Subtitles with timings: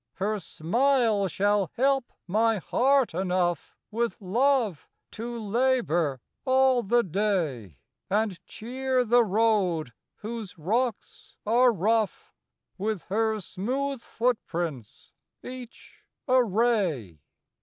[0.13, 7.77] Her smile shall help my heart enough With love to labor all the day,
[8.09, 12.33] And cheer the road, whose rocks are rough,
[12.79, 15.11] With her smooth footprints,
[15.43, 17.21] each a ray.